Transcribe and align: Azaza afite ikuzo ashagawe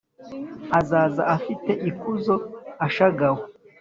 Azaza 0.79 1.21
afite 1.35 1.71
ikuzo 1.89 2.35
ashagawe 2.85 3.43